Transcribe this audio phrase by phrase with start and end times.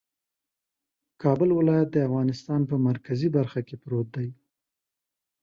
[1.21, 4.29] کابل ولایت د افغانستان په مرکزي برخه کې پروت دی